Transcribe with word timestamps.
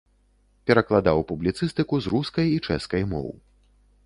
Перакладаў 0.71 1.21
публіцыстыку 1.31 2.01
з 2.07 2.15
рускай 2.15 2.47
і 2.57 2.61
чэшскай 2.71 3.03
моў. 3.15 3.27